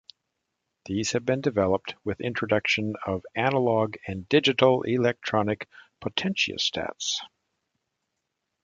These 0.85 1.11
have 1.11 1.25
been 1.25 1.41
developed 1.41 1.93
with 2.03 2.21
introduction 2.21 2.95
of 3.05 3.23
analog 3.35 3.97
and 4.07 4.27
digital 4.29 4.81
electronic 4.81 5.69
potentiostats. 6.03 7.17